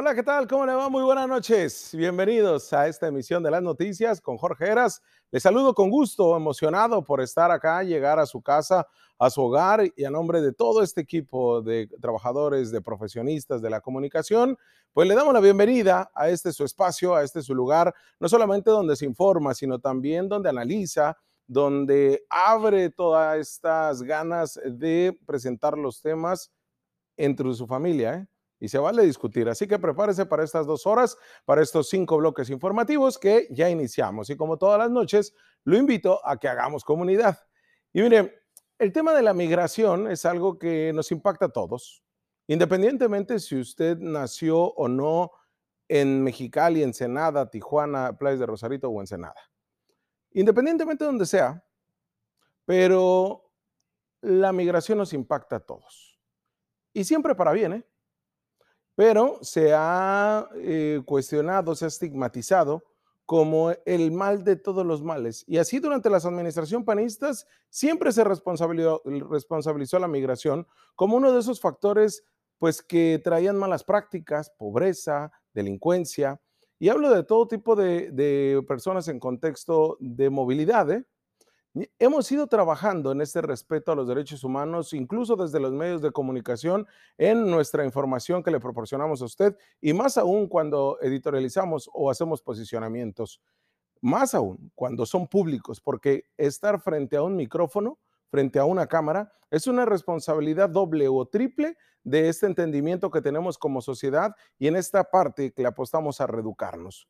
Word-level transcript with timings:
Hola, 0.00 0.14
¿qué 0.14 0.22
tal? 0.22 0.46
¿Cómo 0.46 0.64
le 0.64 0.74
va? 0.74 0.88
Muy 0.88 1.02
buenas 1.02 1.26
noches. 1.26 1.90
Bienvenidos 1.92 2.72
a 2.72 2.86
esta 2.86 3.08
emisión 3.08 3.42
de 3.42 3.50
las 3.50 3.60
noticias 3.60 4.20
con 4.20 4.36
Jorge 4.36 4.66
Heras. 4.66 5.02
Les 5.32 5.42
saludo 5.42 5.74
con 5.74 5.90
gusto, 5.90 6.36
emocionado 6.36 7.02
por 7.02 7.20
estar 7.20 7.50
acá, 7.50 7.82
llegar 7.82 8.20
a 8.20 8.26
su 8.26 8.40
casa, 8.40 8.86
a 9.18 9.28
su 9.28 9.42
hogar 9.42 9.82
y 9.96 10.04
a 10.04 10.10
nombre 10.10 10.40
de 10.40 10.52
todo 10.52 10.84
este 10.84 11.00
equipo 11.00 11.62
de 11.62 11.88
trabajadores, 12.00 12.70
de 12.70 12.80
profesionistas 12.80 13.60
de 13.60 13.70
la 13.70 13.80
comunicación, 13.80 14.56
pues 14.92 15.08
le 15.08 15.16
damos 15.16 15.34
la 15.34 15.40
bienvenida 15.40 16.12
a 16.14 16.28
este 16.28 16.52
su 16.52 16.62
espacio, 16.62 17.16
a 17.16 17.24
este 17.24 17.42
su 17.42 17.52
lugar, 17.52 17.92
no 18.20 18.28
solamente 18.28 18.70
donde 18.70 18.94
se 18.94 19.04
informa, 19.04 19.52
sino 19.52 19.80
también 19.80 20.28
donde 20.28 20.48
analiza, 20.48 21.18
donde 21.48 22.24
abre 22.30 22.90
todas 22.90 23.36
estas 23.36 24.00
ganas 24.04 24.60
de 24.64 25.18
presentar 25.26 25.76
los 25.76 26.00
temas 26.00 26.52
entre 27.16 27.52
su 27.52 27.66
familia, 27.66 28.14
¿eh? 28.14 28.28
Y 28.60 28.68
se 28.68 28.78
vale 28.78 29.04
discutir. 29.04 29.48
Así 29.48 29.66
que 29.66 29.78
prepárese 29.78 30.26
para 30.26 30.44
estas 30.44 30.66
dos 30.66 30.86
horas, 30.86 31.16
para 31.44 31.62
estos 31.62 31.88
cinco 31.88 32.16
bloques 32.18 32.50
informativos 32.50 33.18
que 33.18 33.48
ya 33.50 33.70
iniciamos. 33.70 34.30
Y 34.30 34.36
como 34.36 34.58
todas 34.58 34.78
las 34.78 34.90
noches, 34.90 35.34
lo 35.64 35.76
invito 35.76 36.20
a 36.26 36.38
que 36.38 36.48
hagamos 36.48 36.84
comunidad. 36.84 37.38
Y 37.92 38.02
miren, 38.02 38.32
el 38.78 38.92
tema 38.92 39.12
de 39.12 39.22
la 39.22 39.34
migración 39.34 40.10
es 40.10 40.24
algo 40.24 40.58
que 40.58 40.92
nos 40.92 41.10
impacta 41.10 41.46
a 41.46 41.48
todos, 41.48 42.04
independientemente 42.46 43.38
si 43.40 43.58
usted 43.58 43.98
nació 43.98 44.58
o 44.58 44.88
no 44.88 45.32
en 45.88 46.22
Mexicali, 46.22 46.82
Ensenada, 46.82 47.50
Tijuana, 47.50 48.16
Playas 48.16 48.40
de 48.40 48.46
Rosarito 48.46 48.88
o 48.88 49.00
Ensenada. 49.00 49.40
Independientemente 50.32 51.04
de 51.04 51.08
donde 51.08 51.26
sea, 51.26 51.64
pero 52.64 53.50
la 54.20 54.52
migración 54.52 54.98
nos 54.98 55.12
impacta 55.12 55.56
a 55.56 55.60
todos. 55.60 56.20
Y 56.92 57.04
siempre 57.04 57.34
para 57.34 57.52
bien, 57.52 57.72
¿eh? 57.72 57.86
Pero 58.98 59.38
se 59.42 59.72
ha 59.72 60.48
eh, 60.56 61.00
cuestionado, 61.04 61.76
se 61.76 61.84
ha 61.84 61.88
estigmatizado 61.88 62.82
como 63.26 63.70
el 63.86 64.10
mal 64.10 64.42
de 64.42 64.56
todos 64.56 64.84
los 64.84 65.04
males. 65.04 65.44
Y 65.46 65.58
así 65.58 65.78
durante 65.78 66.10
las 66.10 66.26
administraciones 66.26 66.84
panistas 66.84 67.46
siempre 67.70 68.10
se 68.10 68.24
responsabilizó, 68.24 69.00
la 70.00 70.08
migración 70.08 70.66
como 70.96 71.16
uno 71.16 71.30
de 71.30 71.38
esos 71.38 71.60
factores 71.60 72.24
pues 72.58 72.82
que 72.82 73.20
traían 73.22 73.56
malas 73.56 73.84
prácticas, 73.84 74.50
pobreza, 74.58 75.30
delincuencia. 75.54 76.40
Y 76.80 76.88
hablo 76.88 77.14
de 77.14 77.22
todo 77.22 77.46
tipo 77.46 77.76
de, 77.76 78.10
de 78.10 78.64
personas 78.66 79.06
en 79.06 79.20
contexto 79.20 79.96
de 80.00 80.28
movilidad, 80.28 80.90
¿eh? 80.90 81.04
Hemos 81.98 82.32
ido 82.32 82.46
trabajando 82.46 83.12
en 83.12 83.20
este 83.20 83.42
respeto 83.42 83.92
a 83.92 83.94
los 83.94 84.08
derechos 84.08 84.42
humanos, 84.42 84.92
incluso 84.94 85.36
desde 85.36 85.60
los 85.60 85.72
medios 85.72 86.00
de 86.00 86.10
comunicación, 86.10 86.86
en 87.18 87.50
nuestra 87.50 87.84
información 87.84 88.42
que 88.42 88.50
le 88.50 88.58
proporcionamos 88.58 89.20
a 89.22 89.26
usted, 89.26 89.56
y 89.80 89.92
más 89.92 90.16
aún 90.16 90.48
cuando 90.48 90.98
editorializamos 91.02 91.90
o 91.92 92.10
hacemos 92.10 92.42
posicionamientos, 92.42 93.40
más 94.00 94.34
aún 94.34 94.72
cuando 94.74 95.06
son 95.06 95.26
públicos, 95.28 95.80
porque 95.80 96.24
estar 96.36 96.80
frente 96.80 97.16
a 97.16 97.22
un 97.22 97.36
micrófono, 97.36 97.98
frente 98.30 98.58
a 98.58 98.64
una 98.64 98.86
cámara, 98.86 99.32
es 99.50 99.66
una 99.66 99.84
responsabilidad 99.84 100.70
doble 100.70 101.08
o 101.08 101.26
triple 101.26 101.76
de 102.02 102.28
este 102.28 102.46
entendimiento 102.46 103.10
que 103.10 103.20
tenemos 103.20 103.58
como 103.58 103.82
sociedad 103.82 104.34
y 104.58 104.68
en 104.68 104.76
esta 104.76 105.04
parte 105.04 105.52
que 105.52 105.62
le 105.62 105.68
apostamos 105.68 106.20
a 106.20 106.26
reeducarnos. 106.26 107.08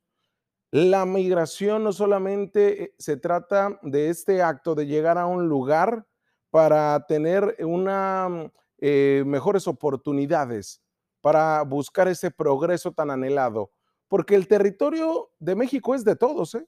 La 0.71 1.07
migración 1.07 1.83
no 1.85 1.93
solamente 1.93 2.85
eh, 2.85 2.95
se 2.99 3.17
trata 3.17 3.79
de 3.83 4.11
este 4.11 4.43
acto 4.43 4.75
de 4.75 4.87
llegar 4.87 5.17
a 5.17 5.27
un 5.27 5.49
lugar 5.49 6.07
para 6.51 7.07
tener 7.07 7.57
una, 7.61 8.29
mm, 8.29 8.51
eh, 8.81 9.23
mejores 9.27 9.67
oportunidades, 9.67 10.83
para 11.23 11.63
buscar 11.63 12.07
ese 12.09 12.31
progreso 12.31 12.93
tan 12.93 13.11
anhelado, 13.11 13.73
porque 14.09 14.35
el 14.35 14.47
territorio 14.47 15.31
de 15.39 15.55
México 15.57 15.95
es 15.95 16.05
de 16.05 16.17
todos, 16.17 16.55
¿eh? 16.55 16.67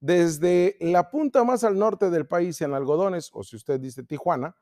desde 0.00 0.76
la 0.80 1.10
punta 1.10 1.44
más 1.44 1.64
al 1.64 1.78
norte 1.78 2.10
del 2.10 2.26
país 2.26 2.60
en 2.60 2.74
algodones, 2.74 3.30
o 3.32 3.42
si 3.42 3.56
usted 3.56 3.80
dice 3.80 4.04
Tijuana, 4.04 4.56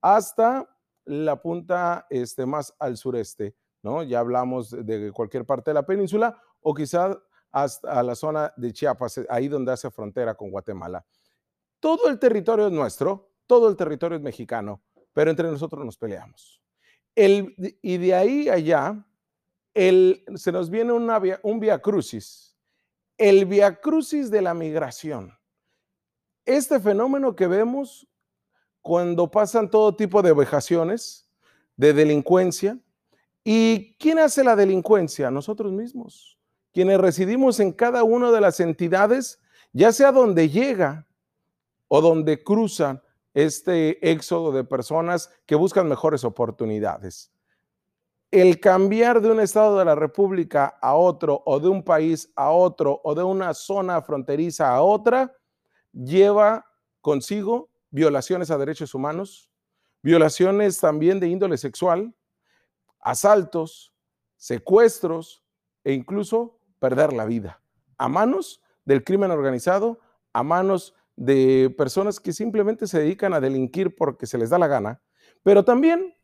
hasta 0.00 0.68
la 1.04 1.40
punta 1.42 2.06
este, 2.10 2.46
más 2.46 2.74
al 2.78 2.96
sureste, 2.96 3.56
¿no? 3.82 4.02
Ya 4.02 4.20
hablamos 4.20 4.70
de 4.70 5.12
cualquier 5.12 5.44
parte 5.46 5.70
de 5.70 5.74
la 5.74 5.86
península 5.86 6.40
o 6.60 6.74
quizá 6.74 7.16
hasta 7.56 8.02
la 8.02 8.14
zona 8.14 8.52
de 8.54 8.70
Chiapas, 8.70 9.16
eh, 9.16 9.26
ahí 9.30 9.48
donde 9.48 9.72
hace 9.72 9.90
frontera 9.90 10.34
con 10.34 10.50
Guatemala. 10.50 11.02
Todo 11.80 12.08
el 12.08 12.18
territorio 12.18 12.66
es 12.66 12.72
nuestro, 12.72 13.30
todo 13.46 13.70
el 13.70 13.76
territorio 13.76 14.18
es 14.18 14.22
mexicano, 14.22 14.82
pero 15.14 15.30
entre 15.30 15.50
nosotros 15.50 15.82
nos 15.82 15.96
peleamos. 15.96 16.62
El, 17.14 17.78
y 17.80 17.96
de 17.96 18.14
ahí 18.14 18.50
allá, 18.50 19.02
el, 19.72 20.22
se 20.34 20.52
nos 20.52 20.68
viene 20.68 20.92
una 20.92 21.18
un 21.44 21.58
via 21.58 21.78
crucis, 21.78 22.58
el 23.16 23.46
via 23.46 23.80
crucis 23.80 24.30
de 24.30 24.42
la 24.42 24.52
migración. 24.52 25.32
Este 26.44 26.78
fenómeno 26.78 27.34
que 27.34 27.46
vemos 27.46 28.06
cuando 28.82 29.30
pasan 29.30 29.70
todo 29.70 29.96
tipo 29.96 30.20
de 30.20 30.34
vejaciones, 30.34 31.26
de 31.74 31.94
delincuencia. 31.94 32.78
¿Y 33.42 33.96
quién 33.96 34.18
hace 34.18 34.44
la 34.44 34.54
delincuencia? 34.56 35.30
Nosotros 35.30 35.72
mismos 35.72 36.36
quienes 36.76 37.00
residimos 37.00 37.58
en 37.58 37.72
cada 37.72 38.04
una 38.04 38.30
de 38.30 38.38
las 38.38 38.60
entidades, 38.60 39.40
ya 39.72 39.92
sea 39.92 40.12
donde 40.12 40.50
llega 40.50 41.06
o 41.88 42.02
donde 42.02 42.44
cruzan 42.44 43.02
este 43.32 44.10
éxodo 44.10 44.52
de 44.52 44.62
personas 44.62 45.30
que 45.46 45.54
buscan 45.54 45.88
mejores 45.88 46.22
oportunidades. 46.22 47.32
El 48.30 48.60
cambiar 48.60 49.22
de 49.22 49.30
un 49.30 49.40
estado 49.40 49.78
de 49.78 49.86
la 49.86 49.94
República 49.94 50.66
a 50.82 50.96
otro 50.96 51.42
o 51.46 51.58
de 51.60 51.68
un 51.68 51.82
país 51.82 52.30
a 52.36 52.50
otro 52.50 53.00
o 53.04 53.14
de 53.14 53.22
una 53.22 53.54
zona 53.54 54.02
fronteriza 54.02 54.68
a 54.68 54.82
otra 54.82 55.34
lleva 55.94 56.66
consigo 57.00 57.70
violaciones 57.88 58.50
a 58.50 58.58
derechos 58.58 58.92
humanos, 58.92 59.50
violaciones 60.02 60.78
también 60.78 61.20
de 61.20 61.28
índole 61.28 61.56
sexual, 61.56 62.14
asaltos, 63.00 63.94
secuestros 64.36 65.42
e 65.82 65.94
incluso 65.94 66.55
perder 66.78 67.12
la 67.12 67.24
vida 67.24 67.60
a 67.98 68.08
manos 68.08 68.62
del 68.84 69.04
crimen 69.04 69.30
organizado, 69.30 70.00
a 70.32 70.42
manos 70.42 70.94
de 71.16 71.74
personas 71.76 72.20
que 72.20 72.32
simplemente 72.32 72.86
se 72.86 73.00
dedican 73.00 73.32
a 73.32 73.40
delinquir 73.40 73.96
porque 73.96 74.26
se 74.26 74.38
les 74.38 74.50
da 74.50 74.58
la 74.58 74.66
gana, 74.66 75.00
pero 75.42 75.64
también, 75.64 76.14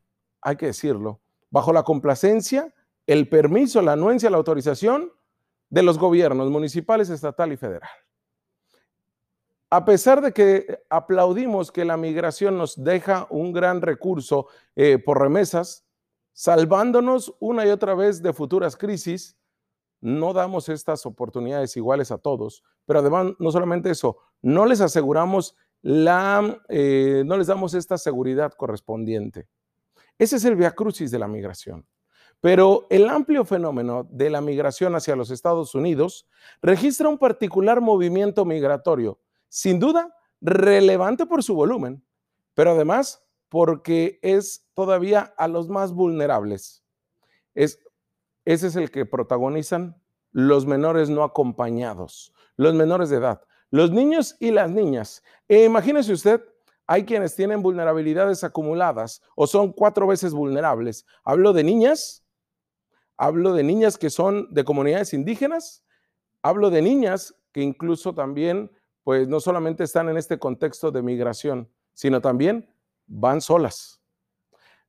hay 0.40 0.56
que 0.56 0.66
decirlo, 0.66 1.20
bajo 1.50 1.72
la 1.72 1.82
complacencia, 1.82 2.74
el 3.06 3.28
permiso, 3.28 3.82
la 3.82 3.92
anuencia, 3.92 4.30
la 4.30 4.36
autorización 4.36 5.12
de 5.70 5.82
los 5.82 5.98
gobiernos 5.98 6.50
municipales, 6.50 7.08
estatal 7.08 7.52
y 7.52 7.56
federal. 7.56 7.90
A 9.70 9.86
pesar 9.86 10.20
de 10.20 10.32
que 10.32 10.80
aplaudimos 10.90 11.72
que 11.72 11.86
la 11.86 11.96
migración 11.96 12.58
nos 12.58 12.82
deja 12.82 13.26
un 13.30 13.54
gran 13.54 13.80
recurso 13.80 14.48
eh, 14.76 14.98
por 14.98 15.18
remesas, 15.18 15.86
salvándonos 16.34 17.34
una 17.40 17.64
y 17.66 17.70
otra 17.70 17.94
vez 17.94 18.22
de 18.22 18.34
futuras 18.34 18.76
crisis, 18.76 19.38
no 20.02 20.32
damos 20.32 20.68
estas 20.68 21.06
oportunidades 21.06 21.76
iguales 21.76 22.10
a 22.10 22.18
todos, 22.18 22.62
pero 22.84 22.98
además 22.98 23.28
no 23.38 23.50
solamente 23.50 23.88
eso, 23.90 24.18
no 24.42 24.66
les 24.66 24.80
aseguramos 24.80 25.56
la, 25.80 26.60
eh, 26.68 27.22
no 27.24 27.38
les 27.38 27.46
damos 27.46 27.72
esta 27.72 27.96
seguridad 27.96 28.52
correspondiente. 28.52 29.48
Ese 30.18 30.36
es 30.36 30.44
el 30.44 30.56
via 30.56 30.72
crucis 30.72 31.10
de 31.10 31.18
la 31.18 31.28
migración. 31.28 31.86
Pero 32.40 32.88
el 32.90 33.08
amplio 33.08 33.44
fenómeno 33.44 34.06
de 34.10 34.28
la 34.28 34.40
migración 34.40 34.96
hacia 34.96 35.14
los 35.14 35.30
Estados 35.30 35.74
Unidos 35.76 36.26
registra 36.60 37.08
un 37.08 37.18
particular 37.18 37.80
movimiento 37.80 38.44
migratorio, 38.44 39.20
sin 39.48 39.78
duda 39.78 40.12
relevante 40.40 41.26
por 41.26 41.44
su 41.44 41.54
volumen, 41.54 42.04
pero 42.54 42.72
además 42.72 43.24
porque 43.48 44.18
es 44.22 44.66
todavía 44.74 45.32
a 45.36 45.46
los 45.46 45.68
más 45.68 45.92
vulnerables. 45.92 46.82
Es 47.54 47.78
ese 48.44 48.66
es 48.68 48.76
el 48.76 48.90
que 48.90 49.06
protagonizan 49.06 49.96
los 50.32 50.66
menores 50.66 51.10
no 51.10 51.22
acompañados, 51.22 52.32
los 52.56 52.74
menores 52.74 53.10
de 53.10 53.18
edad, 53.18 53.42
los 53.70 53.90
niños 53.90 54.36
y 54.40 54.50
las 54.50 54.70
niñas. 54.70 55.22
E 55.48 55.64
imagínese 55.64 56.12
usted, 56.12 56.42
hay 56.86 57.04
quienes 57.04 57.34
tienen 57.36 57.62
vulnerabilidades 57.62 58.44
acumuladas 58.44 59.22
o 59.36 59.46
son 59.46 59.72
cuatro 59.72 60.06
veces 60.06 60.34
vulnerables. 60.34 61.06
Hablo 61.24 61.52
de 61.52 61.64
niñas, 61.64 62.24
hablo 63.16 63.54
de 63.54 63.62
niñas 63.62 63.96
que 63.96 64.10
son 64.10 64.52
de 64.52 64.64
comunidades 64.64 65.14
indígenas, 65.14 65.84
hablo 66.42 66.70
de 66.70 66.82
niñas 66.82 67.34
que 67.52 67.62
incluso 67.62 68.14
también, 68.14 68.70
pues 69.04 69.28
no 69.28 69.40
solamente 69.40 69.84
están 69.84 70.08
en 70.08 70.16
este 70.16 70.38
contexto 70.38 70.90
de 70.90 71.02
migración, 71.02 71.70
sino 71.94 72.20
también 72.20 72.68
van 73.06 73.40
solas. 73.40 74.01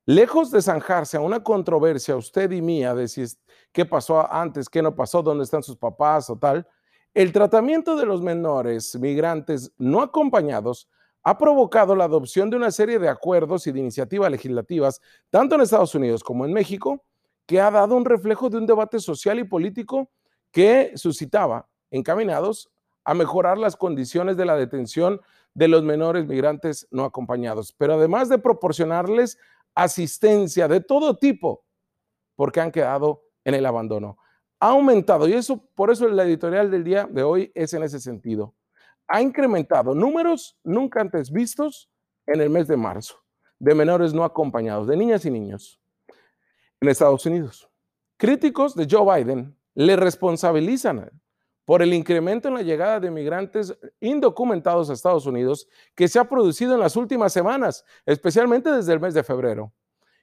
Lejos 0.06 0.50
de 0.50 0.60
zanjarse 0.60 1.16
a 1.16 1.20
una 1.20 1.42
controversia, 1.42 2.14
usted 2.14 2.50
y 2.50 2.60
mía, 2.60 2.94
de 2.94 3.08
si 3.08 3.24
qué 3.72 3.86
pasó 3.86 4.30
antes, 4.30 4.68
qué 4.68 4.82
no 4.82 4.94
pasó, 4.94 5.22
dónde 5.22 5.44
están 5.44 5.62
sus 5.62 5.78
papás 5.78 6.28
o 6.28 6.36
tal, 6.36 6.66
el 7.14 7.32
tratamiento 7.32 7.96
de 7.96 8.04
los 8.04 8.20
menores 8.20 8.98
migrantes 8.98 9.72
no 9.78 10.02
acompañados 10.02 10.90
ha 11.22 11.38
provocado 11.38 11.96
la 11.96 12.04
adopción 12.04 12.50
de 12.50 12.56
una 12.56 12.70
serie 12.70 12.98
de 12.98 13.08
acuerdos 13.08 13.66
y 13.66 13.72
de 13.72 13.80
iniciativas 13.80 14.30
legislativas, 14.30 15.00
tanto 15.30 15.54
en 15.54 15.62
Estados 15.62 15.94
Unidos 15.94 16.22
como 16.22 16.44
en 16.44 16.52
México, 16.52 17.02
que 17.46 17.62
ha 17.62 17.70
dado 17.70 17.96
un 17.96 18.04
reflejo 18.04 18.50
de 18.50 18.58
un 18.58 18.66
debate 18.66 18.98
social 18.98 19.38
y 19.38 19.44
político 19.44 20.10
que 20.50 20.92
suscitaba 20.96 21.66
encaminados 21.90 22.70
a 23.04 23.14
mejorar 23.14 23.56
las 23.56 23.76
condiciones 23.76 24.36
de 24.36 24.44
la 24.44 24.56
detención 24.56 25.22
de 25.54 25.68
los 25.68 25.82
menores 25.82 26.26
migrantes 26.26 26.86
no 26.90 27.04
acompañados, 27.04 27.72
pero 27.78 27.94
además 27.94 28.28
de 28.28 28.38
proporcionarles 28.38 29.38
asistencia 29.74 30.68
de 30.68 30.80
todo 30.80 31.16
tipo, 31.16 31.64
porque 32.36 32.60
han 32.60 32.72
quedado 32.72 33.24
en 33.44 33.54
el 33.54 33.66
abandono. 33.66 34.18
Ha 34.60 34.68
aumentado, 34.68 35.28
y 35.28 35.32
eso 35.32 35.68
por 35.74 35.90
eso 35.90 36.08
la 36.08 36.24
editorial 36.24 36.70
del 36.70 36.84
día 36.84 37.06
de 37.10 37.22
hoy 37.22 37.52
es 37.54 37.74
en 37.74 37.82
ese 37.82 38.00
sentido. 38.00 38.54
Ha 39.08 39.20
incrementado 39.20 39.94
números 39.94 40.58
nunca 40.64 41.00
antes 41.00 41.30
vistos 41.30 41.90
en 42.26 42.40
el 42.40 42.50
mes 42.50 42.68
de 42.68 42.76
marzo 42.76 43.24
de 43.58 43.74
menores 43.74 44.12
no 44.12 44.24
acompañados, 44.24 44.86
de 44.86 44.96
niñas 44.96 45.24
y 45.24 45.30
niños 45.30 45.80
en 46.80 46.88
Estados 46.88 47.24
Unidos. 47.24 47.70
Críticos 48.18 48.74
de 48.74 48.86
Joe 48.88 49.16
Biden 49.16 49.56
le 49.74 49.96
responsabilizan 49.96 51.10
por 51.64 51.82
el 51.82 51.94
incremento 51.94 52.48
en 52.48 52.54
la 52.54 52.62
llegada 52.62 53.00
de 53.00 53.10
migrantes 53.10 53.76
indocumentados 54.00 54.90
a 54.90 54.92
Estados 54.92 55.26
Unidos 55.26 55.66
que 55.94 56.08
se 56.08 56.18
ha 56.18 56.28
producido 56.28 56.74
en 56.74 56.80
las 56.80 56.96
últimas 56.96 57.32
semanas, 57.32 57.84
especialmente 58.04 58.70
desde 58.70 58.92
el 58.92 59.00
mes 59.00 59.14
de 59.14 59.24
febrero. 59.24 59.72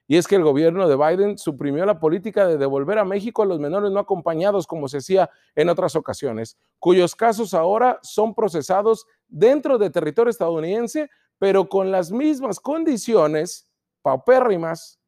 Y 0.08 0.18
es 0.18 0.28
que 0.28 0.36
el 0.36 0.44
gobierno 0.44 0.90
de 0.90 0.98
Biden 0.98 1.38
suprimió 1.38 1.86
la 1.86 2.00
política 2.00 2.46
de 2.46 2.58
devolver 2.58 3.00
a 3.00 3.06
México 3.06 3.44
a 3.44 3.46
los 3.46 3.60
menores 3.60 3.92
no 3.92 4.00
acompañados, 4.00 4.68
como 4.68 4.90
se 4.90 4.98
hacía 4.98 5.30
en 5.56 5.70
otras 5.70 5.96
ocasiones, 5.96 6.58
cuyos 6.80 7.16
casos 7.16 7.54
ahora 7.54 7.98
son 8.02 8.36
procesados 8.36 9.06
dentro 9.30 9.78
de 9.78 9.90
territorio 9.90 10.30
estadounidense, 10.30 11.10
pero 11.40 11.70
con 11.70 11.92
las 11.92 12.12
mismas 12.12 12.60
condiciones 12.60 13.70
paupérrimas, 14.02 15.00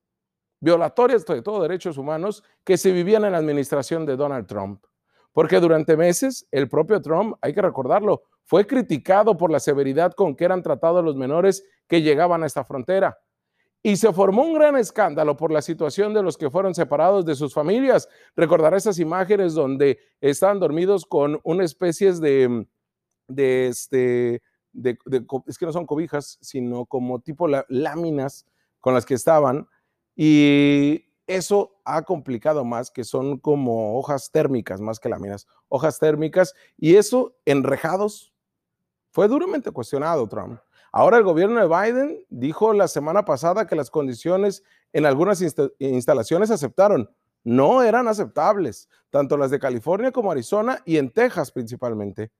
violatorias 0.62 1.25
de 1.25 1.41
todos 1.41 1.62
derechos 1.62 1.97
humanos 1.97 2.44
que 2.63 2.77
se 2.77 2.94
vivían 2.94 3.25
en 3.25 3.33
la 3.33 3.39
administración 3.39 4.06
de 4.06 4.15
Donald 4.15 4.47
Trump. 4.47 4.85
Porque 5.33 5.59
durante 5.59 5.97
meses 5.97 6.47
el 6.51 6.69
propio 6.69 7.01
Trump, 7.01 7.35
hay 7.41 7.53
que 7.53 7.62
recordarlo, 7.62 8.24
fue 8.45 8.65
criticado 8.65 9.35
por 9.35 9.51
la 9.51 9.59
severidad 9.59 10.13
con 10.13 10.35
que 10.35 10.45
eran 10.45 10.62
tratados 10.63 11.03
los 11.03 11.15
menores 11.15 11.65
que 11.88 12.01
llegaban 12.01 12.44
a 12.44 12.45
esta 12.45 12.63
frontera. 12.63 13.18
Y 13.85 13.97
se 13.97 14.13
formó 14.13 14.44
un 14.44 14.53
gran 14.53 14.77
escándalo 14.77 15.35
por 15.35 15.51
la 15.51 15.62
situación 15.62 16.13
de 16.13 16.24
los 16.24 16.38
que 16.38 16.50
fueron 16.50 16.74
separados 16.74 17.25
de 17.25 17.35
sus 17.35 17.53
familias. 17.53 18.07
Recordará 18.33 18.77
esas 18.77 18.97
imágenes 18.97 19.53
donde 19.56 20.00
estaban 20.21 20.59
dormidos 20.59 21.06
con 21.06 21.41
una 21.44 21.65
especie 21.65 22.13
de, 22.13 22.65
este, 23.27 24.41
es 25.45 25.57
que 25.57 25.65
no 25.65 25.74
son 25.74 25.85
cobijas, 25.85 26.38
sino 26.39 26.85
como 26.85 27.19
tipo 27.19 27.47
láminas 27.68 28.45
con 28.80 28.94
las 28.94 29.06
que 29.06 29.15
estaban. 29.15 29.68
Y 30.15 31.12
eso 31.27 31.75
ha 31.85 32.01
complicado 32.03 32.65
más, 32.65 32.91
que 32.91 33.03
son 33.03 33.37
como 33.37 33.97
hojas 33.97 34.31
térmicas 34.31 34.81
más 34.81 34.99
que 34.99 35.09
láminas, 35.09 35.47
hojas 35.69 35.99
térmicas, 35.99 36.53
y 36.77 36.95
eso 36.95 37.35
enrejados 37.45 38.33
fue 39.11 39.27
duramente 39.27 39.71
cuestionado 39.71 40.27
Trump. 40.27 40.59
Ahora 40.91 41.17
el 41.17 41.23
gobierno 41.23 41.59
de 41.59 41.67
Biden 41.67 42.25
dijo 42.29 42.73
la 42.73 42.87
semana 42.87 43.25
pasada 43.25 43.65
que 43.67 43.75
las 43.75 43.89
condiciones 43.89 44.63
en 44.91 45.05
algunas 45.05 45.43
instalaciones 45.79 46.51
aceptaron 46.51 47.09
no 47.43 47.83
eran 47.83 48.07
aceptables, 48.07 48.89
tanto 49.09 49.37
las 49.37 49.51
de 49.51 49.59
California 49.59 50.11
como 50.11 50.31
Arizona 50.31 50.81
y 50.85 50.97
en 50.97 51.09
Texas 51.11 51.51
principalmente. 51.51 52.31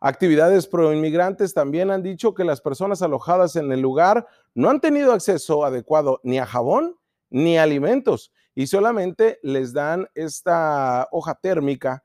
Actividades 0.00 0.66
pro 0.66 0.92
inmigrantes 0.92 1.54
también 1.54 1.90
han 1.90 2.02
dicho 2.02 2.34
que 2.34 2.44
las 2.44 2.60
personas 2.60 3.02
alojadas 3.02 3.56
en 3.56 3.70
el 3.72 3.80
lugar 3.80 4.26
no 4.54 4.70
han 4.70 4.80
tenido 4.80 5.12
acceso 5.12 5.64
adecuado 5.64 6.20
ni 6.22 6.38
a 6.38 6.46
jabón 6.46 6.96
ni 7.30 7.58
alimentos 7.58 8.32
y 8.54 8.66
solamente 8.66 9.38
les 9.42 9.72
dan 9.72 10.08
esta 10.14 11.08
hoja 11.12 11.34
térmica 11.34 12.04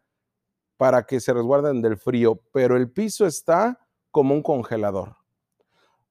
para 0.78 1.04
que 1.04 1.20
se 1.20 1.34
resguarden 1.34 1.82
del 1.82 1.98
frío, 1.98 2.42
pero 2.52 2.78
el 2.78 2.92
piso 2.92 3.26
está 3.26 3.80
como 4.12 4.36
un 4.36 4.44
congelador. 4.44 5.16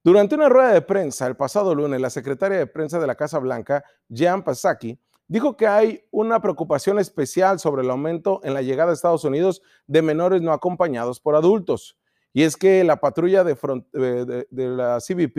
Durante 0.05 0.35
una 0.35 0.49
rueda 0.49 0.73
de 0.73 0.83
prensa 0.83 1.27
el 1.29 1.37
pasado 1.37 1.75
lunes, 1.75 2.01
la 2.01 2.11
secretaria 2.11 2.59
de 2.59 2.67
prensa 2.67 2.99
de 2.99 3.07
la 3.07 3.15
Casa 3.15 3.39
Blanca, 3.39 3.85
Jean 4.09 4.43
Psaki, 4.43 4.99
dijo 5.29 5.57
que 5.57 5.69
hay 5.69 6.05
una 6.11 6.41
preocupación 6.43 6.99
especial 6.99 7.61
sobre 7.61 7.83
el 7.83 7.91
aumento 7.91 8.41
en 8.43 8.55
la 8.55 8.63
llegada 8.63 8.91
a 8.91 8.95
Estados 8.95 9.25
Unidos 9.25 9.63
de 9.87 10.03
menores 10.03 10.43
no 10.43 10.53
acompañados 10.53 11.21
por 11.21 11.37
adultos. 11.37 11.97
Y 12.33 12.45
es 12.45 12.57
que 12.57 12.83
la 12.83 12.97
patrulla 12.97 13.45
de, 13.45 14.47
la 14.51 14.99
CBP, 15.01 15.37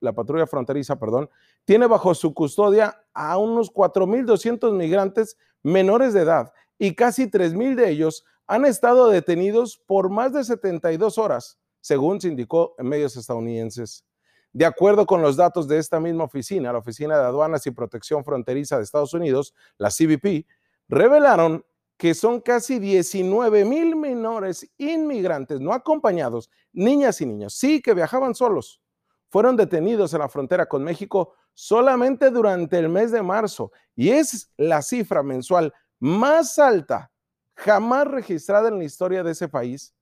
la, 0.00 0.12
patrulla 0.12 0.46
fronteriza, 0.46 0.98
perdón, 0.98 1.30
tiene 1.64 1.86
bajo 1.86 2.14
su 2.14 2.34
custodia 2.34 3.02
a 3.14 3.38
unos 3.38 3.72
4.200 3.72 4.72
migrantes 4.72 5.38
menores 5.62 6.12
de 6.12 6.20
edad 6.20 6.52
y 6.78 6.94
casi 6.94 7.30
3.000 7.30 7.76
de 7.76 7.90
ellos 7.90 8.24
han 8.46 8.66
estado 8.66 9.08
detenidos 9.08 9.78
por 9.86 10.10
más 10.10 10.34
de 10.34 10.44
72 10.44 11.16
horas, 11.16 11.58
según 11.80 12.20
se 12.20 12.28
indicó 12.28 12.74
en 12.78 12.88
medios 12.88 13.16
estadounidenses. 13.16 14.04
De 14.52 14.66
acuerdo 14.66 15.06
con 15.06 15.22
los 15.22 15.36
datos 15.36 15.66
de 15.66 15.78
esta 15.78 15.98
misma 15.98 16.24
oficina, 16.24 16.72
la 16.72 16.78
Oficina 16.78 17.18
de 17.18 17.24
Aduanas 17.24 17.66
y 17.66 17.70
Protección 17.70 18.24
Fronteriza 18.24 18.76
de 18.76 18.84
Estados 18.84 19.14
Unidos, 19.14 19.54
la 19.78 19.88
CBP, 19.88 20.46
revelaron 20.88 21.64
que 22.04 22.12
son 22.12 22.42
casi 22.42 22.78
19 22.78 23.64
mil 23.64 23.96
menores 23.96 24.70
inmigrantes 24.76 25.58
no 25.58 25.72
acompañados, 25.72 26.50
niñas 26.70 27.22
y 27.22 27.24
niños, 27.24 27.54
sí, 27.54 27.80
que 27.80 27.94
viajaban 27.94 28.34
solos, 28.34 28.82
fueron 29.30 29.56
detenidos 29.56 30.12
en 30.12 30.18
la 30.18 30.28
frontera 30.28 30.66
con 30.66 30.84
México 30.84 31.32
solamente 31.54 32.28
durante 32.28 32.78
el 32.78 32.90
mes 32.90 33.10
de 33.10 33.22
marzo 33.22 33.72
y 33.96 34.10
es 34.10 34.52
la 34.58 34.82
cifra 34.82 35.22
mensual 35.22 35.72
más 35.98 36.58
alta 36.58 37.10
jamás 37.54 38.06
registrada 38.06 38.68
en 38.68 38.76
la 38.76 38.84
historia 38.84 39.22
de 39.22 39.30
ese 39.30 39.48
país. 39.48 39.94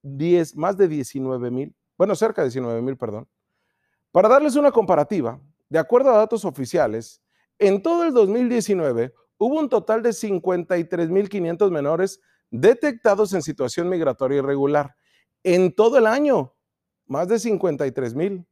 10, 0.00 0.56
más 0.56 0.74
de 0.78 0.88
19 0.88 1.50
mil, 1.50 1.76
bueno, 1.98 2.16
cerca 2.16 2.40
de 2.40 2.48
19 2.48 2.80
mil, 2.80 2.96
perdón. 2.96 3.28
Para 4.10 4.30
darles 4.30 4.56
una 4.56 4.72
comparativa, 4.72 5.38
de 5.68 5.78
acuerdo 5.78 6.08
a 6.08 6.16
datos 6.16 6.46
oficiales, 6.46 7.20
en 7.58 7.82
todo 7.82 8.04
el 8.04 8.14
2019 8.14 9.12
hubo 9.38 9.58
un 9.58 9.68
total 9.68 10.02
de 10.02 10.10
53.500 10.10 11.70
menores 11.70 12.20
detectados 12.50 13.32
en 13.34 13.42
situación 13.42 13.88
migratoria 13.88 14.38
irregular. 14.38 14.94
En 15.42 15.74
todo 15.74 15.98
el 15.98 16.06
año, 16.06 16.54
más 17.06 17.28
de 17.28 17.36
53.000. 17.36 18.46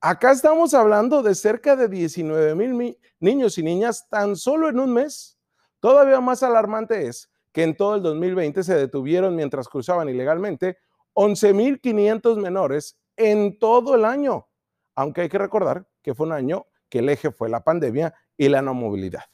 Acá 0.00 0.32
estamos 0.32 0.72
hablando 0.72 1.22
de 1.22 1.34
cerca 1.34 1.76
de 1.76 1.90
19.000 1.90 2.98
niños 3.20 3.58
y 3.58 3.62
niñas 3.62 4.08
tan 4.08 4.36
solo 4.36 4.68
en 4.68 4.80
un 4.80 4.94
mes. 4.94 5.38
Todavía 5.80 6.20
más 6.20 6.42
alarmante 6.42 7.06
es 7.06 7.30
que 7.52 7.64
en 7.64 7.76
todo 7.76 7.96
el 7.96 8.02
2020 8.02 8.62
se 8.62 8.74
detuvieron 8.74 9.36
mientras 9.36 9.68
cruzaban 9.68 10.08
ilegalmente 10.08 10.78
11.500 11.14 12.40
menores 12.40 12.98
en 13.16 13.58
todo 13.58 13.94
el 13.94 14.04
año, 14.04 14.48
aunque 14.94 15.22
hay 15.22 15.28
que 15.28 15.38
recordar 15.38 15.86
que 16.02 16.14
fue 16.14 16.26
un 16.26 16.32
año 16.32 16.66
que 16.88 17.00
el 17.00 17.08
eje 17.08 17.30
fue 17.30 17.48
la 17.48 17.62
pandemia 17.62 18.14
y 18.36 18.48
la 18.48 18.62
no 18.62 18.72
movilidad. 18.74 19.24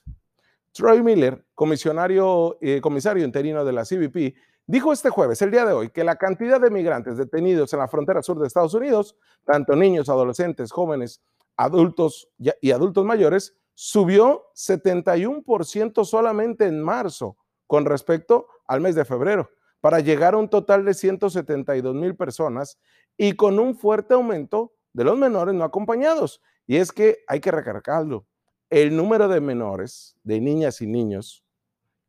Troy 0.77 1.03
Miller, 1.03 1.43
comisionario, 1.55 2.59
eh, 2.61 2.83
comisario 2.83 3.25
interino 3.25 3.65
de 3.65 3.73
la 3.73 3.85
CBP, 3.85 4.35
dijo 4.67 4.93
este 4.93 5.09
jueves, 5.09 5.41
el 5.41 5.51
día 5.51 5.65
de 5.65 5.73
hoy, 5.73 5.89
que 5.89 6.05
la 6.05 6.17
cantidad 6.17 6.61
de 6.61 6.71
migrantes 6.71 7.17
detenidos 7.17 7.73
en 7.73 7.79
la 7.79 7.89
frontera 7.89 8.23
sur 8.23 8.39
de 8.39 8.47
Estados 8.47 8.75
Unidos, 8.75 9.17
tanto 9.47 9.75
niños, 9.75 10.11
adolescentes, 10.11 10.71
jóvenes, 10.71 11.23
adultos 11.57 12.29
y 12.61 12.71
adultos 12.73 13.07
mayores, 13.07 13.57
subió 13.73 14.51
71% 14.55 16.05
solamente 16.05 16.67
en 16.67 16.83
marzo 16.83 17.39
con 17.67 17.87
respecto 17.87 18.47
al 18.67 18.83
mes 18.83 18.95
de 18.95 19.07
febrero, 19.07 19.51
para 19.81 20.01
llegar 20.01 20.35
a 20.35 20.39
un 20.39 20.51
total 20.51 20.85
de 20.85 20.93
172 20.93 21.95
mil 21.95 22.17
personas 22.17 22.79
y 23.17 23.33
con 23.33 23.59
un 23.59 23.77
fuerte 23.77 24.13
aumento 24.13 24.75
de 24.93 25.05
los 25.05 25.17
menores 25.17 25.55
no 25.55 25.65
acompañados. 25.65 26.43
Y 26.67 26.77
es 26.77 26.93
que 26.93 27.21
hay 27.29 27.41
que 27.41 27.51
recargarlo 27.51 28.27
el 28.71 28.97
número 28.97 29.29
de 29.29 29.41
menores, 29.41 30.17
de 30.25 30.41
niñas 30.41 30.81
y 30.81 30.87
niños, 30.87 31.45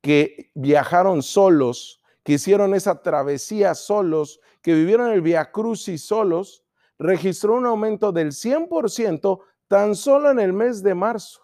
que 0.01 0.51
viajaron 0.55 1.21
solos, 1.21 2.01
que 2.23 2.33
hicieron 2.33 2.73
esa 2.73 3.01
travesía 3.01 3.75
solos, 3.75 4.39
que 4.61 4.73
vivieron 4.73 5.11
el 5.11 5.21
Via 5.21 5.51
Crucis 5.51 6.03
solos, 6.03 6.63
registró 6.99 7.55
un 7.55 7.65
aumento 7.65 8.11
del 8.11 8.31
100% 8.31 9.39
tan 9.67 9.95
solo 9.95 10.31
en 10.31 10.39
el 10.39 10.53
mes 10.53 10.81
de 10.81 10.95
marzo, 10.95 11.41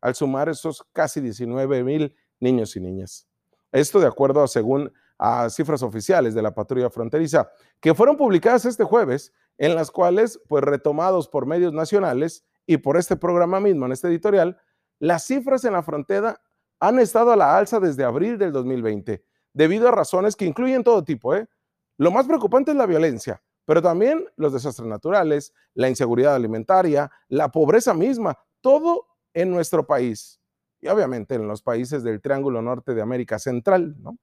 al 0.00 0.14
sumar 0.14 0.48
esos 0.48 0.84
casi 0.92 1.20
19 1.20 1.84
mil 1.84 2.14
niños 2.40 2.76
y 2.76 2.80
niñas. 2.80 3.28
Esto 3.72 4.00
de 4.00 4.06
acuerdo 4.06 4.42
a 4.42 4.48
según 4.48 4.92
a 5.18 5.48
cifras 5.48 5.82
oficiales 5.82 6.34
de 6.34 6.42
la 6.42 6.54
patrulla 6.54 6.90
fronteriza, 6.90 7.50
que 7.80 7.94
fueron 7.94 8.16
publicadas 8.16 8.64
este 8.64 8.84
jueves, 8.84 9.32
en 9.58 9.74
las 9.74 9.90
cuales, 9.90 10.40
pues 10.48 10.62
retomados 10.62 11.28
por 11.28 11.46
medios 11.46 11.72
nacionales, 11.72 12.44
y 12.66 12.78
por 12.78 12.96
este 12.96 13.16
programa 13.16 13.60
mismo, 13.60 13.86
en 13.86 13.92
este 13.92 14.08
editorial, 14.08 14.58
las 14.98 15.24
cifras 15.24 15.64
en 15.64 15.74
la 15.74 15.82
frontera 15.82 16.40
han 16.80 16.98
estado 16.98 17.32
a 17.32 17.36
la 17.36 17.56
alza 17.56 17.80
desde 17.80 18.04
abril 18.04 18.38
del 18.38 18.52
2020, 18.52 19.24
debido 19.52 19.88
a 19.88 19.92
razones 19.92 20.36
que 20.36 20.44
incluyen 20.44 20.84
todo 20.84 21.04
tipo. 21.04 21.34
¿eh? 21.34 21.48
Lo 21.96 22.10
más 22.10 22.26
preocupante 22.26 22.72
es 22.72 22.76
la 22.76 22.86
violencia, 22.86 23.42
pero 23.64 23.80
también 23.80 24.26
los 24.36 24.52
desastres 24.52 24.88
naturales, 24.88 25.54
la 25.74 25.88
inseguridad 25.88 26.34
alimentaria, 26.34 27.10
la 27.28 27.50
pobreza 27.50 27.94
misma, 27.94 28.38
todo 28.60 29.06
en 29.32 29.50
nuestro 29.50 29.86
país. 29.86 30.40
y 30.80 30.88
obviamente 30.88 31.34
en 31.34 31.48
los 31.48 31.62
países 31.62 32.02
del 32.02 32.20
Triángulo 32.20 32.60
Norte 32.60 32.94
de 32.94 33.00
América 33.00 33.38
Central, 33.38 33.96
¿no? 33.98 34.18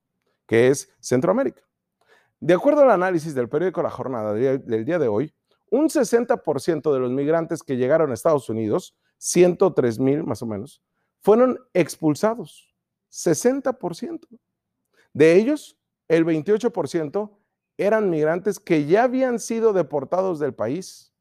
que 0.48 0.68
es 0.68 0.94
Centroamérica. 1.00 1.64
De 2.40 2.54
acuerdo 2.54 2.82
al 2.82 2.92
análisis 2.92 3.34
del 3.34 3.50
periódico 3.50 3.82
La 3.82 3.90
Jornada 3.90 4.34
del 4.34 4.86
día 4.86 5.00
de 5.00 5.08
hoy, 5.08 5.34
un 5.74 5.90
60% 5.90 6.94
de 6.94 7.00
los 7.00 7.10
migrantes 7.10 7.64
que 7.64 7.78
llegaron 7.78 8.12
a 8.12 8.14
Estados 8.14 8.48
Unidos, 8.48 8.96
103 9.18 9.98
mil 9.98 10.24
más 10.24 10.44
o 10.44 10.46
menos, 10.46 10.84
fueron 11.20 11.60
expulsados. 11.74 12.72
60%. 13.12 14.28
De 15.14 15.36
ellos, 15.36 15.76
el 16.08 16.26
28% 16.28 17.32
eran 17.80 18.12
migrantes 18.12 18.60
que 18.60 18.86
ya 18.86 19.06
habían 19.06 19.40
sido 19.40 19.74
deportados 19.74 20.38
del 20.38 20.54
país. 20.54 21.12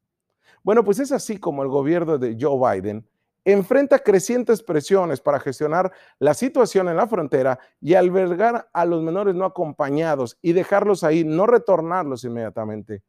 Bueno, 0.62 0.84
pues 0.84 0.98
es 0.98 1.12
así 1.12 1.38
como 1.38 1.62
el 1.62 1.70
gobierno 1.70 2.18
de 2.18 2.36
Joe 2.38 2.74
Biden 2.74 3.08
enfrenta 3.46 4.00
crecientes 4.00 4.62
presiones 4.62 5.22
para 5.22 5.40
gestionar 5.40 5.90
la 6.18 6.34
situación 6.34 6.90
en 6.90 6.98
la 6.98 7.06
frontera 7.06 7.58
y 7.80 7.94
albergar 7.94 8.68
a 8.70 8.84
los 8.84 9.02
menores 9.02 9.34
no 9.34 9.46
acompañados 9.46 10.36
y 10.42 10.52
dejarlos 10.52 11.04
ahí, 11.04 11.24
no 11.24 11.46
retornarlos 11.46 12.22
inmediatamente. 12.24 13.02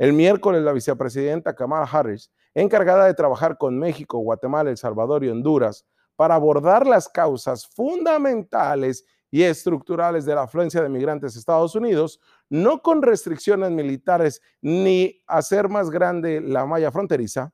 El 0.00 0.14
miércoles 0.14 0.62
la 0.62 0.72
vicepresidenta 0.72 1.54
Kamala 1.54 1.84
Harris, 1.84 2.32
encargada 2.54 3.04
de 3.04 3.12
trabajar 3.12 3.58
con 3.58 3.78
México, 3.78 4.16
Guatemala, 4.20 4.70
El 4.70 4.78
Salvador 4.78 5.22
y 5.22 5.28
Honduras 5.28 5.84
para 6.16 6.36
abordar 6.36 6.86
las 6.86 7.06
causas 7.06 7.66
fundamentales 7.66 9.04
y 9.30 9.42
estructurales 9.42 10.24
de 10.24 10.34
la 10.34 10.44
afluencia 10.44 10.80
de 10.80 10.88
migrantes 10.88 11.36
a 11.36 11.38
Estados 11.38 11.74
Unidos, 11.74 12.18
no 12.48 12.80
con 12.80 13.02
restricciones 13.02 13.70
militares 13.72 14.40
ni 14.62 15.22
hacer 15.26 15.68
más 15.68 15.90
grande 15.90 16.40
la 16.40 16.64
malla 16.64 16.90
fronteriza, 16.90 17.52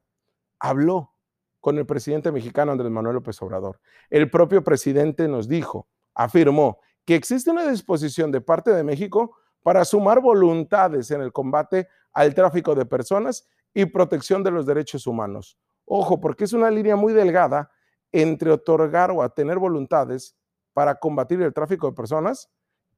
habló 0.61 1.15
con 1.61 1.79
el 1.79 1.85
presidente 1.85 2.31
mexicano 2.31 2.71
Andrés 2.71 2.93
Manuel 2.93 3.17
López 3.17 3.43
Obrador. 3.43 3.81
El 4.09 4.31
propio 4.31 4.63
presidente 4.63 5.27
nos 5.27 5.49
dijo, 5.49 5.89
afirmó, 6.15 6.79
que 7.05 7.17
existe 7.17 7.51
una 7.51 7.67
disposición 7.69 8.31
de 8.31 8.41
parte 8.41 8.71
de 8.71 8.85
México 8.85 9.37
para 9.67 9.85
sumar 9.85 10.21
voluntades 10.21 11.11
en 11.11 11.23
el 11.23 11.33
combate 11.33 11.89
al 12.17 12.35
tráfico 12.35 12.75
de 12.75 12.87
personas 12.87 13.47
y 13.75 13.85
protección 13.85 14.43
de 14.43 14.51
los 14.51 14.65
derechos 14.65 15.07
humanos. 15.07 15.59
Ojo, 15.85 16.19
porque 16.19 16.45
es 16.45 16.55
una 16.55 16.71
línea 16.71 16.97
muy 16.97 17.13
delgada 17.13 17.71
entre 18.11 18.51
otorgar 18.51 19.11
o 19.11 19.29
tener 19.29 19.59
voluntades 19.59 20.35
para 20.73 20.95
combatir 20.95 21.43
el 21.43 21.53
tráfico 21.53 21.89
de 21.89 21.93
personas 21.93 22.51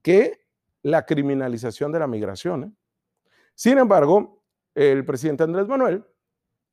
que 0.03 0.47
la 0.83 1.05
criminalización 1.05 1.91
de 1.91 1.99
la 1.99 2.07
migración. 2.07 2.63
¿eh? 2.63 2.73
Sin 3.57 3.79
embargo, 3.79 4.45
el 4.77 5.05
presidente 5.05 5.43
Andrés 5.43 5.67
Manuel 5.67 6.07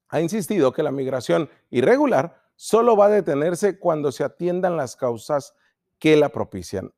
ha 0.10 0.22
insistido 0.22 0.72
que 0.72 0.84
la 0.84 0.92
migración 0.92 1.50
irregular 1.72 2.44
solo 2.56 2.96
va 2.96 3.08
a 3.08 3.10
detenerse 3.10 3.80
cuando 3.80 4.12
se 4.12 4.24
atiendan 4.24 4.78
las 4.78 4.96
causas 4.96 5.56
que 5.98 6.16
la 6.16 6.30
propician. 6.30 6.94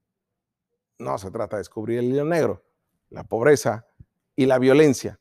No 1.00 1.18
se 1.18 1.32
trata 1.32 1.56
de 1.56 1.62
descubrir 1.62 2.00
el 2.00 2.06
hilo 2.08 2.26
negro, 2.26 2.66
la 3.10 3.24
pobreza 3.24 3.88
y 4.36 4.46
la 4.46 4.60
violencia, 4.60 5.18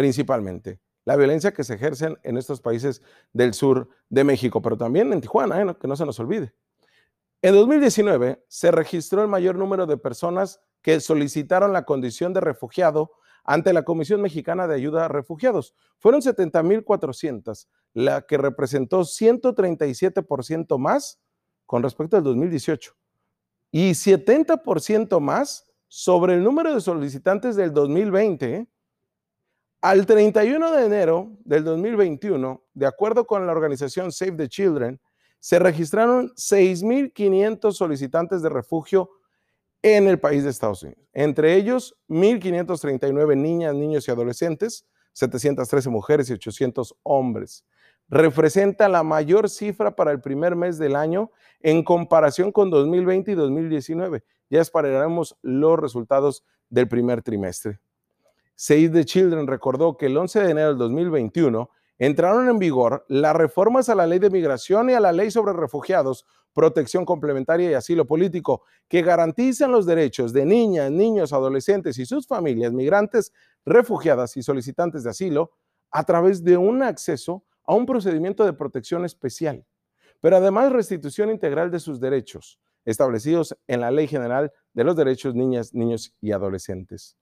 principalmente. 0.00 0.80
La 1.04 1.14
violencia 1.14 1.52
que 1.52 1.62
se 1.62 1.74
ejercen 1.74 2.18
en 2.22 2.38
estos 2.38 2.62
países 2.62 3.02
del 3.34 3.52
sur 3.52 3.90
de 4.08 4.24
México, 4.24 4.62
pero 4.62 4.78
también 4.78 5.12
en 5.12 5.20
Tijuana, 5.20 5.60
¿eh? 5.60 5.76
que 5.78 5.86
no 5.86 5.94
se 5.94 6.06
nos 6.06 6.18
olvide. 6.20 6.54
En 7.42 7.54
2019 7.54 8.42
se 8.48 8.70
registró 8.70 9.20
el 9.20 9.28
mayor 9.28 9.56
número 9.56 9.84
de 9.84 9.98
personas 9.98 10.62
que 10.80 11.00
solicitaron 11.00 11.74
la 11.74 11.84
condición 11.84 12.32
de 12.32 12.40
refugiado 12.40 13.12
ante 13.44 13.74
la 13.74 13.82
Comisión 13.82 14.22
Mexicana 14.22 14.66
de 14.66 14.76
Ayuda 14.76 15.04
a 15.04 15.08
Refugiados. 15.08 15.74
Fueron 15.98 16.22
70.400, 16.22 17.68
la 17.92 18.22
que 18.22 18.38
representó 18.38 19.00
137% 19.00 20.78
más 20.78 21.20
con 21.66 21.82
respecto 21.82 22.16
al 22.16 22.22
2018 22.22 22.96
y 23.70 23.90
70% 23.90 25.20
más 25.20 25.70
sobre 25.88 26.36
el 26.36 26.42
número 26.42 26.72
de 26.72 26.80
solicitantes 26.80 27.54
del 27.54 27.74
2020. 27.74 28.54
¿eh? 28.54 28.66
Al 29.82 30.04
31 30.04 30.72
de 30.72 30.84
enero 30.84 31.38
del 31.42 31.64
2021, 31.64 32.62
de 32.74 32.86
acuerdo 32.86 33.26
con 33.26 33.46
la 33.46 33.52
organización 33.52 34.12
Save 34.12 34.32
the 34.32 34.48
Children, 34.48 35.00
se 35.38 35.58
registraron 35.58 36.28
6.500 36.34 37.72
solicitantes 37.72 38.42
de 38.42 38.50
refugio 38.50 39.08
en 39.80 40.06
el 40.06 40.20
país 40.20 40.44
de 40.44 40.50
Estados 40.50 40.82
Unidos. 40.82 41.02
Entre 41.14 41.54
ellos, 41.54 41.96
1.539 42.10 43.34
niñas, 43.38 43.74
niños 43.74 44.06
y 44.06 44.10
adolescentes, 44.10 44.86
713 45.14 45.88
mujeres 45.88 46.28
y 46.28 46.34
800 46.34 46.94
hombres. 47.02 47.64
Representa 48.06 48.86
la 48.86 49.02
mayor 49.02 49.48
cifra 49.48 49.96
para 49.96 50.10
el 50.10 50.20
primer 50.20 50.56
mes 50.56 50.76
del 50.76 50.94
año 50.94 51.30
en 51.60 51.82
comparación 51.84 52.52
con 52.52 52.68
2020 52.68 53.32
y 53.32 53.34
2019. 53.34 54.24
Ya 54.50 54.60
esperaremos 54.60 55.38
los 55.40 55.78
resultados 55.78 56.44
del 56.68 56.86
primer 56.86 57.22
trimestre. 57.22 57.80
Save 58.62 58.90
the 58.90 59.06
Children 59.06 59.46
recordó 59.46 59.96
que 59.96 60.04
el 60.04 60.18
11 60.18 60.40
de 60.40 60.50
enero 60.50 60.68
del 60.68 60.76
2021 60.76 61.70
entraron 61.98 62.46
en 62.46 62.58
vigor 62.58 63.06
las 63.08 63.34
reformas 63.34 63.88
a 63.88 63.94
la 63.94 64.06
ley 64.06 64.18
de 64.18 64.28
migración 64.28 64.90
y 64.90 64.92
a 64.92 65.00
la 65.00 65.12
ley 65.12 65.30
sobre 65.30 65.54
refugiados, 65.54 66.26
protección 66.52 67.06
complementaria 67.06 67.70
y 67.70 67.72
asilo 67.72 68.06
político, 68.06 68.62
que 68.86 69.00
garantizan 69.00 69.72
los 69.72 69.86
derechos 69.86 70.34
de 70.34 70.44
niñas, 70.44 70.90
niños, 70.90 71.32
adolescentes 71.32 71.96
y 71.96 72.04
sus 72.04 72.26
familias 72.26 72.70
migrantes, 72.74 73.32
refugiadas 73.64 74.36
y 74.36 74.42
solicitantes 74.42 75.04
de 75.04 75.10
asilo 75.10 75.52
a 75.90 76.04
través 76.04 76.44
de 76.44 76.58
un 76.58 76.82
acceso 76.82 77.42
a 77.64 77.72
un 77.72 77.86
procedimiento 77.86 78.44
de 78.44 78.52
protección 78.52 79.06
especial, 79.06 79.64
pero 80.20 80.36
además 80.36 80.70
restitución 80.70 81.30
integral 81.30 81.70
de 81.70 81.80
sus 81.80 81.98
derechos 81.98 82.60
establecidos 82.84 83.56
en 83.66 83.80
la 83.80 83.90
Ley 83.90 84.06
General 84.06 84.52
de 84.74 84.84
los 84.84 84.96
Derechos 84.96 85.34
Niñas, 85.34 85.72
Niños 85.72 86.14
y 86.20 86.32
Adolescentes. 86.32 87.16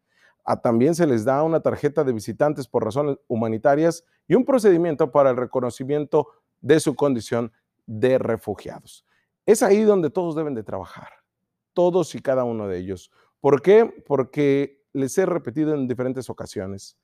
También 0.57 0.95
se 0.95 1.07
les 1.07 1.25
da 1.25 1.43
una 1.43 1.61
tarjeta 1.61 2.05
de 2.05 2.13
visitantes 2.13 2.67
por 2.67 2.85
razones 2.85 3.19
humanitarias 3.29 4.05
y 4.27 4.35
un 4.35 4.45
procedimiento 4.45 5.13
para 5.13 5.31
el 5.31 5.37
reconocimiento 5.37 6.29
de 6.61 6.81
su 6.81 6.95
condición 6.95 7.53
de 7.87 8.19
refugiados. 8.19 9.05
Es 9.47 9.63
ahí 9.63 9.83
donde 9.83 10.11
todos 10.11 10.35
deben 10.35 10.55
de 10.55 10.63
trabajar, 10.63 11.09
todos 11.73 12.15
y 12.15 12.21
cada 12.21 12.45
uno 12.45 12.67
de 12.69 12.79
ellos. 12.79 13.11
¿Por 13.41 13.63
qué? 13.63 13.85
Porque 14.07 14.83
les 14.93 15.17
he 15.19 15.27
repetido 15.27 15.75
en 15.75 15.87
diferentes 15.87 16.29
ocasiones. 16.29 16.99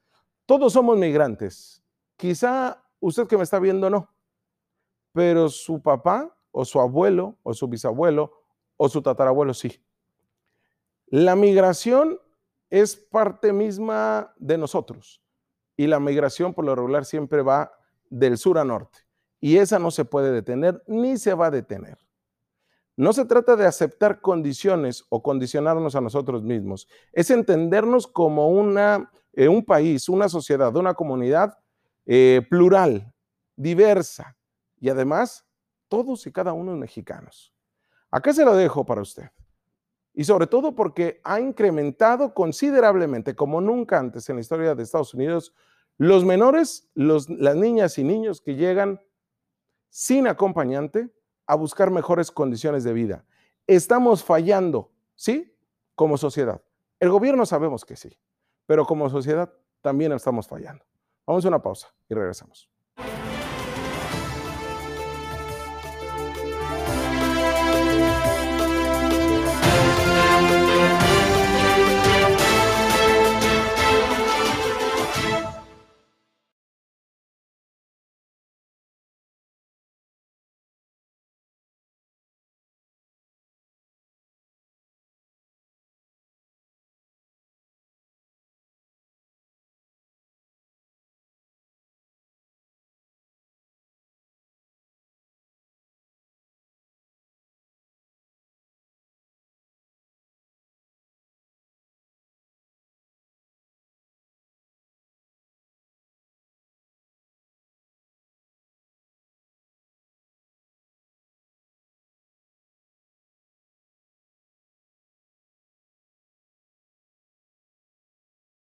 Todos 0.47 0.73
somos 0.73 0.99
migrantes. 0.99 1.83
Quizá 2.17 2.83
usted 3.01 3.27
que 3.27 3.37
me 3.37 3.45
está 3.45 3.59
viendo 3.59 3.89
no, 3.89 4.11
pero 5.13 5.49
su 5.49 5.81
papá 5.81 6.37
o 6.51 6.65
su 6.65 6.81
abuelo 6.81 7.39
o 7.43 7.55
su 7.55 7.69
bisabuelo 7.69 8.33
o 8.77 8.89
su 8.89 9.03
tatarabuelo 9.03 9.55
sí. 9.55 9.83
La 11.07 11.37
migración 11.37 12.19
es 12.71 12.97
parte 12.97 13.53
misma 13.53 14.33
de 14.37 14.59
nosotros 14.59 15.23
y 15.77 15.87
la 15.87 16.01
migración 16.01 16.55
por 16.55 16.65
lo 16.65 16.75
regular 16.75 17.05
siempre 17.05 17.43
va 17.43 17.73
del 18.11 18.39
sur 18.39 18.59
a 18.59 18.65
norte 18.65 19.01
y 19.41 19.59
esa 19.59 19.79
no 19.79 19.91
se 19.91 20.05
puede 20.05 20.33
detener 20.33 20.83
ni 20.87 21.19
se 21.19 21.35
va 21.35 21.47
a 21.47 21.51
detener. 21.51 21.99
No 22.97 23.13
se 23.13 23.25
trata 23.25 23.57
de 23.57 23.67
aceptar 23.67 24.21
condiciones 24.21 25.05
o 25.09 25.23
condicionarnos 25.23 25.97
a 25.97 26.01
nosotros 26.01 26.43
mismos. 26.43 26.89
Es 27.13 27.31
entendernos 27.31 28.07
como 28.07 28.49
una, 28.49 29.11
eh, 29.33 29.49
un 29.49 29.65
país, 29.65 30.09
una 30.09 30.29
sociedad, 30.29 30.75
una 30.77 30.95
comunidad 30.95 31.59
eh, 32.07 32.47
plural, 32.49 33.13
diversa 33.57 34.37
y 34.81 34.89
además 34.89 35.45
todos 35.89 36.27
y 36.27 36.33
cada 36.33 36.53
uno 36.53 36.75
mexicanos. 36.77 37.53
Acá 38.11 38.33
se 38.33 38.45
lo 38.45 38.55
dejo 38.55 38.87
para 38.87 39.03
usted. 39.03 39.29
Y 40.15 40.25
sobre 40.25 40.47
todo 40.47 40.75
porque 40.75 41.21
ha 41.25 41.41
incrementado 41.41 42.33
considerablemente, 42.33 43.35
como 43.35 43.61
nunca 43.61 43.99
antes 43.99 44.29
en 44.29 44.37
la 44.37 44.43
historia 44.43 44.75
de 44.75 44.83
Estados 44.83 45.13
Unidos, 45.13 45.53
los 45.99 46.25
menores, 46.25 46.89
las 46.95 47.29
niñas 47.29 47.99
y 47.99 48.05
niños 48.05 48.41
que 48.41 48.55
llegan 48.55 49.01
sin 49.91 50.27
acompañante 50.27 51.11
a 51.47 51.57
buscar 51.57 51.91
mejores 51.91 52.31
condiciones 52.31 52.85
de 52.85 52.93
vida. 52.93 53.25
Estamos 53.67 54.25
fallando, 54.25 54.93
¿sí? 55.15 55.57
Como 55.95 56.17
sociedad. 56.17 56.63
El 57.01 57.11
gobierno 57.11 57.45
sabemos 57.45 57.85
que 57.85 57.97
sí, 57.97 58.19
pero 58.67 58.87
como 58.87 59.11
sociedad 59.11 59.53
también 59.83 60.13
estamos 60.13 60.49
fallando. 60.49 60.85
Vamos 61.27 61.45
a 61.45 61.49
una 61.49 61.63
pausa 61.63 61.93
y 62.09 62.15
regresamos. 62.15 62.74